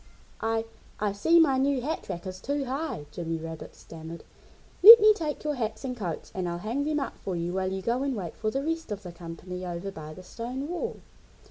[0.41, 0.65] "I
[0.99, 4.23] I see my new hat rack is too high," Jimmy Rabbit stammered.
[4.81, 7.71] "Let me take your hats and coats and I'll hang them up for you while
[7.71, 10.95] you go and wait for the rest of the company over by the stone wall!"